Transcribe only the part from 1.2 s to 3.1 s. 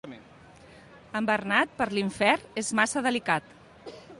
Bernat, per l'infern és massa